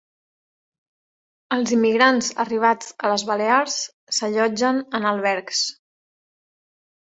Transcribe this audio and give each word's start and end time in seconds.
Els 1.57 1.73
immigrants 1.77 2.31
arribats 2.45 2.91
a 3.09 3.13
les 3.13 3.27
Balears 3.29 3.77
s'allotgen 4.19 4.83
en 5.03 5.09
albergs 5.15 5.65